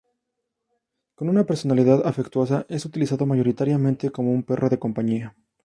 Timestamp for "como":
4.09-4.31